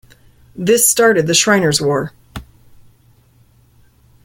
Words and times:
This 0.55 0.89
started 0.89 1.27
the 1.27 1.35
Shiners' 1.35 1.79
War. 1.79 2.11